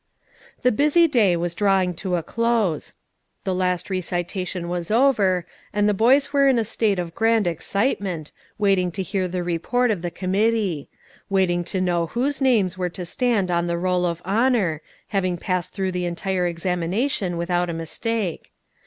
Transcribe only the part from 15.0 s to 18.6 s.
having passed through the entire examination without a mistake.